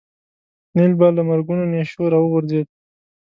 [0.75, 2.67] نیل به له مرګونو نېشو راوغورځېد.